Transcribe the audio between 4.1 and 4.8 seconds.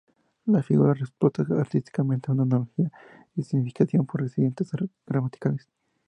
accidentes